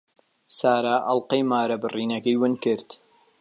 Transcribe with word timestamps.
سارا 0.57 0.95
ئەڵقەی 1.07 1.43
مارەبڕینەکەی 1.51 2.39
ون 2.41 2.53
کرد. 2.63 2.89